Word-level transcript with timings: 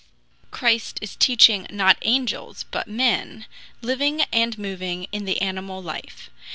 Christ 0.49 0.97
is 0.99 1.15
teaching 1.15 1.67
not 1.69 1.99
angels, 2.01 2.65
but 2.71 2.87
men, 2.87 3.45
living 3.83 4.23
and 4.33 4.57
moving 4.57 5.03
in 5.11 5.25
the 5.25 5.39
animal 5.43 5.79
life. 5.79 6.31